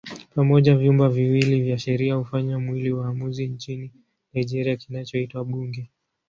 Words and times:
Pamoja 0.35 0.75
vyumba 0.77 1.09
viwili 1.09 1.61
vya 1.61 1.77
sheria 1.79 2.15
hufanya 2.15 2.59
mwili 2.59 2.93
maamuzi 2.93 3.47
nchini 3.47 3.91
Nigeria 4.33 4.75
kinachoitwa 4.77 5.43
Bunge. 5.45 5.89